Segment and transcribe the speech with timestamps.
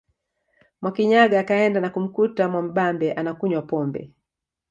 [0.81, 4.01] Mwakinyaga akaenda na kumkuta Mwamubambe anakunywa pombe